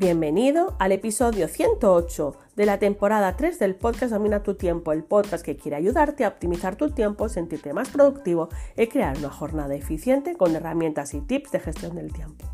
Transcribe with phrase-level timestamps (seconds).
[0.00, 5.44] Bienvenido al episodio 108 de la temporada 3 del podcast Domina tu tiempo, el podcast
[5.44, 10.38] que quiere ayudarte a optimizar tu tiempo, sentirte más productivo y crear una jornada eficiente
[10.38, 12.46] con herramientas y tips de gestión del tiempo.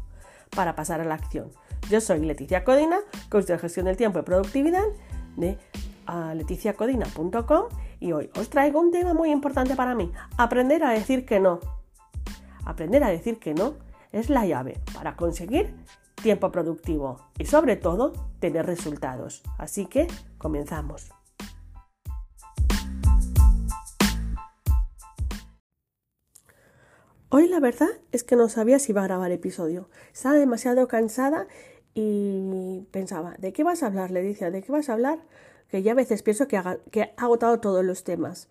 [0.56, 1.52] Para pasar a la acción,
[1.88, 2.98] yo soy Leticia Codina,
[3.28, 4.86] coach de gestión del tiempo y productividad
[5.36, 5.56] de
[6.34, 7.66] leticiacodina.com
[8.00, 11.60] y hoy os traigo un tema muy importante para mí, aprender a decir que no.
[12.64, 13.74] Aprender a decir que no
[14.10, 15.76] es la llave para conseguir
[16.26, 19.44] tiempo productivo y sobre todo tener resultados.
[19.58, 20.08] Así que
[20.38, 21.12] comenzamos.
[27.28, 29.88] Hoy la verdad es que no sabía si iba a grabar episodio.
[30.12, 31.46] Estaba demasiado cansada
[31.94, 34.10] y pensaba, ¿de qué vas a hablar?
[34.10, 35.20] Le decía, ¿de qué vas a hablar?
[35.68, 38.48] Que ya a veces pienso que, que he agotado todos los temas.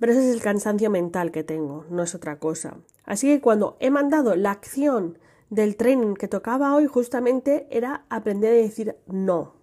[0.00, 2.78] Pero ese es el cansancio mental que tengo, no es otra cosa.
[3.04, 5.18] Así que cuando he mandado la acción
[5.52, 9.56] del training que tocaba hoy justamente era aprender a decir no.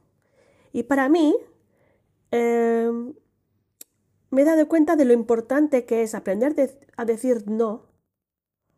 [0.71, 1.35] Y para mí
[2.29, 3.15] em,
[4.29, 6.53] me he dado cuenta de lo importante que es aprender
[6.95, 7.87] a decir no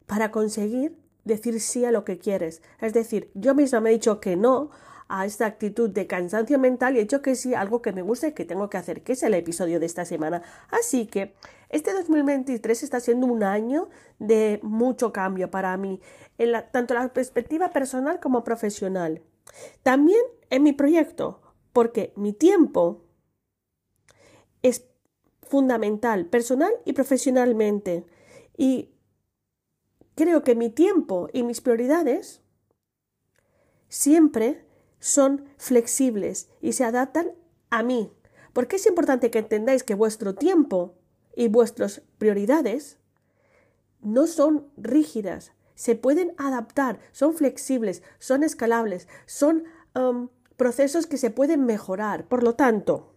[0.06, 2.62] para conseguir decir sí a lo que quieres.
[2.80, 4.72] Es decir, yo misma me he dicho que no
[5.14, 8.30] a esta actitud de cansancio mental y he dicho que sí, algo que me gusta
[8.30, 10.42] y que tengo que hacer, que es el episodio de esta semana.
[10.70, 11.36] Así que
[11.68, 16.00] este 2023 está siendo un año de mucho cambio para mí,
[16.38, 19.22] en tanto en la perspectiva personal como profesional.
[19.84, 21.42] También en mi proyecto,
[21.74, 23.04] porque mi tiempo
[24.62, 24.86] es
[25.42, 28.06] fundamental, personal y profesionalmente.
[28.56, 28.94] Y
[30.16, 32.42] creo que mi tiempo y mis prioridades
[33.90, 34.71] siempre
[35.02, 37.34] son flexibles y se adaptan
[37.70, 38.14] a mí.
[38.54, 40.96] Porque es importante que entendáis que vuestro tiempo
[41.36, 43.00] y vuestras prioridades
[44.00, 49.64] no son rígidas, se pueden adaptar, son flexibles, son escalables, son
[49.96, 52.28] um, procesos que se pueden mejorar.
[52.28, 53.16] Por lo tanto,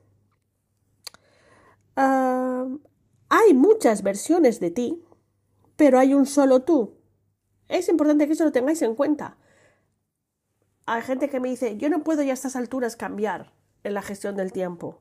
[1.96, 2.80] um,
[3.28, 5.04] hay muchas versiones de ti,
[5.76, 6.94] pero hay un solo tú.
[7.68, 9.36] Es importante que eso lo tengáis en cuenta
[10.86, 13.52] hay gente que me dice, yo no puedo ya a estas alturas cambiar
[13.82, 15.00] en la gestión del tiempo.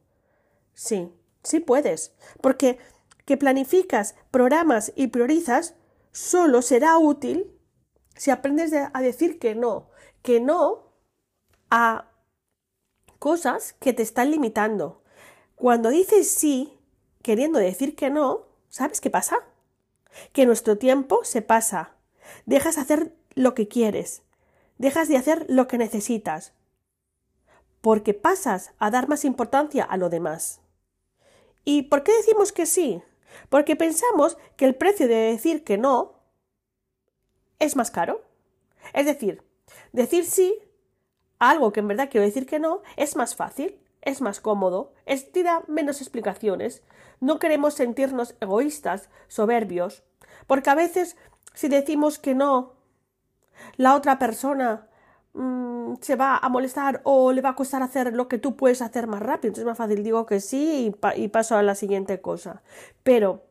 [0.73, 1.13] Sí,
[1.43, 2.79] sí puedes, porque
[3.25, 5.75] que planificas, programas y priorizas
[6.11, 7.51] solo será útil
[8.15, 9.89] si aprendes a decir que no,
[10.21, 10.93] que no
[11.69, 12.11] a
[13.19, 15.03] cosas que te están limitando.
[15.55, 16.77] Cuando dices sí,
[17.21, 19.37] queriendo decir que no, ¿sabes qué pasa?
[20.31, 21.95] Que nuestro tiempo se pasa.
[22.45, 24.22] Dejas hacer lo que quieres
[24.83, 26.53] dejas de hacer lo que necesitas,
[27.81, 30.61] porque pasas a dar más importancia a lo demás.
[31.65, 33.01] ¿Y por qué decimos que sí?
[33.49, 36.19] Porque pensamos que el precio de decir que no
[37.59, 38.21] es más caro.
[38.93, 39.43] Es decir,
[39.91, 40.59] decir sí
[41.39, 44.93] a algo que en verdad quiero decir que no es más fácil, es más cómodo,
[45.05, 46.83] es, tira menos explicaciones.
[47.21, 50.03] No queremos sentirnos egoístas, soberbios,
[50.45, 51.15] porque a veces
[51.53, 52.73] si decimos que no
[53.77, 54.87] la otra persona
[55.33, 58.81] mm, se va a molestar o le va a costar hacer lo que tú puedes
[58.81, 59.49] hacer más rápido.
[59.49, 62.61] Entonces es más fácil digo que sí y, paso a la siguiente cosa.
[63.03, 63.43] Pero,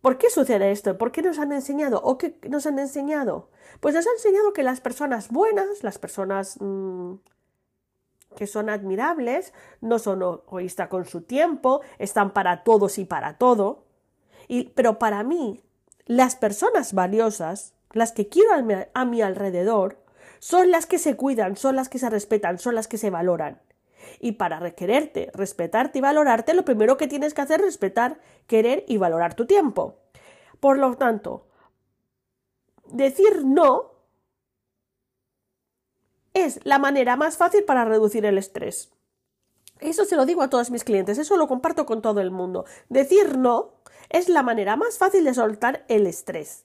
[0.00, 0.98] ¿por qué sucede esto?
[0.98, 2.00] ¿Por qué nos han enseñado?
[2.02, 3.50] ¿O qué nos han enseñado?
[3.80, 7.14] Pues nos han enseñado que las personas buenas, las personas mm,
[8.36, 13.84] que son admirables, no son egoístas con su tiempo, están para todos y para todo.
[14.48, 15.62] Y, pero para mí,
[16.06, 18.50] las personas valiosas las que quiero
[18.94, 19.98] a mi alrededor,
[20.38, 23.60] son las que se cuidan, son las que se respetan, son las que se valoran.
[24.18, 28.84] Y para requererte, respetarte y valorarte, lo primero que tienes que hacer es respetar, querer
[28.88, 29.98] y valorar tu tiempo.
[30.58, 31.46] Por lo tanto,
[32.86, 33.92] decir no
[36.32, 38.90] es la manera más fácil para reducir el estrés.
[39.80, 42.64] Eso se lo digo a todos mis clientes, eso lo comparto con todo el mundo.
[42.88, 43.72] Decir no
[44.08, 46.64] es la manera más fácil de soltar el estrés.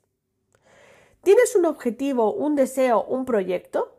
[1.25, 3.97] ¿Tienes un objetivo, un deseo, un proyecto?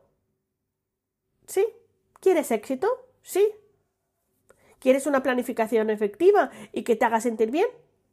[1.49, 1.67] ¿Sí?
[2.20, 2.87] ¿Quieres éxito?
[3.20, 3.52] Sí.
[4.78, 7.67] ¿Quieres una planificación efectiva y que te haga sentir bien?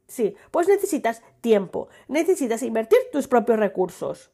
[0.08, 0.36] Sí.
[0.50, 4.32] Pues necesitas tiempo, necesitas invertir tus propios recursos.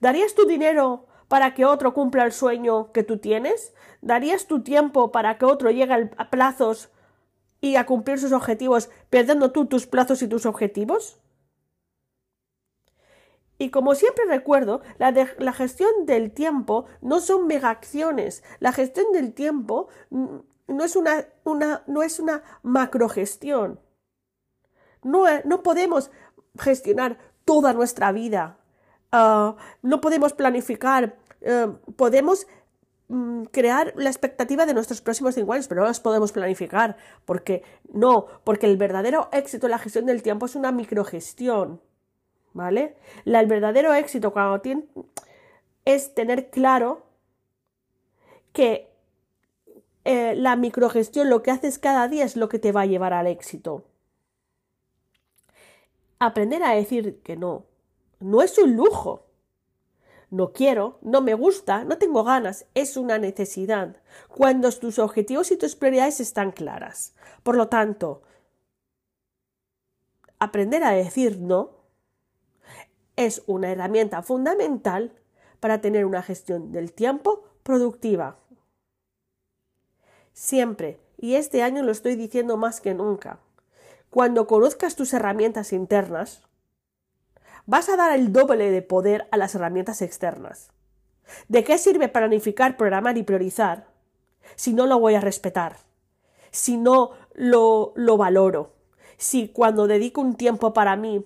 [0.00, 3.74] ¿Darías tu dinero para que otro cumpla el sueño que tú tienes?
[4.00, 6.88] ¿Darías tu tiempo para que otro llegue a plazos
[7.60, 11.19] y a cumplir sus objetivos, perdiendo tú tus plazos y tus objetivos?
[13.60, 18.42] Y como siempre recuerdo, la, gestión del tiempo no son megaacciones.
[18.58, 21.26] La gestión del tiempo no es una,
[21.86, 23.78] no es una macrogestión.
[25.02, 26.10] No, no podemos
[26.58, 28.56] gestionar toda nuestra vida.
[29.12, 31.18] Ah, no podemos planificar.
[31.42, 32.46] Eh, podemos
[33.08, 36.96] mm, crear la expectativa de nuestros próximos cinco años, pero no las podemos planificar,
[37.26, 41.82] porque no, porque el verdadero éxito en la gestión del tiempo es una microgestión,
[42.52, 42.96] ¿vale?
[43.24, 44.60] el verdadero éxito cuando
[45.84, 47.06] es tener claro
[48.52, 48.90] que
[50.04, 53.12] eh, la microgestión, lo que haces cada día es lo que te va a llevar
[53.12, 53.84] al éxito.
[56.18, 57.66] Aprender a decir que no,
[58.18, 59.26] no es un lujo.
[60.30, 63.96] No quiero, no me gusta, no tengo ganas, es una necesidad.
[64.28, 67.14] Cuando tus objetivos y tus prioridades están claras.
[67.42, 68.22] Por lo tanto,
[70.38, 71.79] aprender a decir no
[73.26, 75.12] es una herramienta fundamental
[75.60, 78.38] para tener una gestión del tiempo productiva.
[80.32, 83.40] Siempre, y este año lo estoy diciendo más que nunca,
[84.08, 86.42] cuando conozcas tus herramientas internas,
[87.66, 90.70] vas a dar el doble de poder a las herramientas externas.
[91.48, 93.86] ¿De qué sirve planificar, programar y priorizar
[94.56, 95.76] si no lo voy a respetar?
[96.50, 98.72] Si no lo, lo valoro?
[99.18, 101.24] Si cuando dedico un tiempo para mí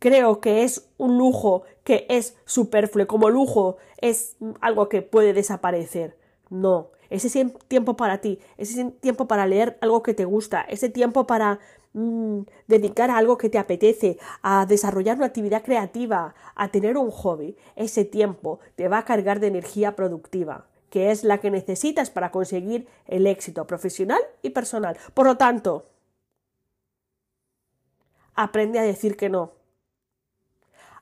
[0.00, 6.16] creo que es un lujo que es superfluo, como lujo es algo que puede desaparecer.
[6.48, 11.26] No, ese tiempo para ti, ese tiempo para leer algo que te gusta, ese tiempo
[11.26, 11.60] para
[11.92, 17.10] mm, dedicar a algo que te apetece, a desarrollar una actividad creativa, a tener un
[17.10, 22.10] hobby, ese tiempo te va a cargar de energía productiva que es la que necesitas
[22.10, 24.98] para conseguir el éxito profesional y personal.
[25.14, 25.86] Por lo tanto,
[28.34, 29.52] aprende a decir que no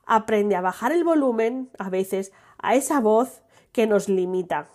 [0.08, 4.68] aprende a bajar el volumen a veces a esa voz que nos limita,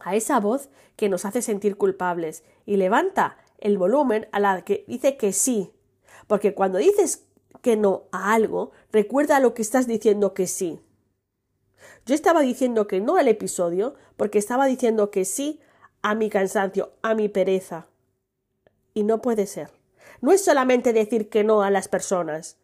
[0.00, 4.84] a esa voz que nos hace sentir culpables y levanta el volumen a la que
[4.88, 5.70] dice que sí,
[6.26, 7.26] porque cuando dices
[7.60, 10.80] que no a algo, recuerda lo que estás diciendo que sí.
[12.06, 15.60] Yo estaba diciendo que no al episodio porque estaba diciendo que sí
[16.00, 17.88] a mi cansancio, a mi pereza.
[18.94, 19.70] Y no puede ser.
[20.22, 22.56] No es solamente decir que no a las personas,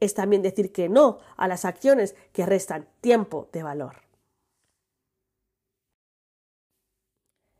[0.00, 4.02] es también decir que no a las acciones que restan tiempo de valor.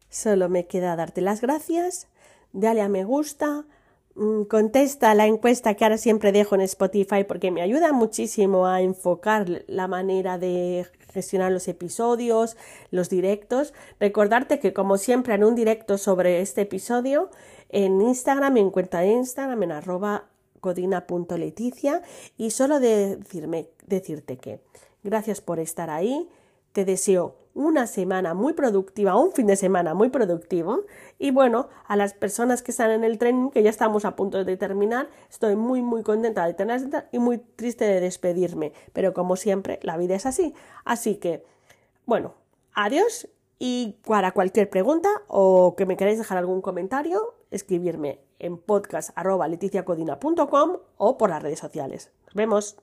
[0.09, 2.07] Solo me queda darte las gracias,
[2.53, 3.65] dale a me gusta,
[4.15, 8.81] mm, contesta la encuesta que ahora siempre dejo en Spotify porque me ayuda muchísimo a
[8.81, 12.57] enfocar la manera de gestionar los episodios,
[12.91, 13.75] los directos.
[13.99, 17.31] Recordarte que como siempre en un directo sobre este episodio
[17.71, 20.29] en Instagram, en cuenta de Instagram en arroba
[20.65, 22.01] codina.leticia
[22.39, 24.61] y solo decirme, decirte que
[25.03, 26.27] gracias por estar ahí,
[26.73, 30.81] te deseo una semana muy productiva, un fin de semana muy productivo
[31.19, 34.43] y bueno, a las personas que están en el tren, que ya estamos a punto
[34.43, 36.81] de terminar, estoy muy muy contenta de tener
[37.13, 40.55] y muy triste de despedirme, pero como siempre, la vida es así.
[40.87, 41.45] Así que,
[42.07, 42.33] bueno,
[42.73, 43.29] adiós
[43.59, 51.19] y para cualquier pregunta o que me queráis dejar algún comentario, escribirme en podcast.leticiacodina.com o
[51.19, 52.13] por las redes sociales.
[52.27, 52.77] Nos vemos.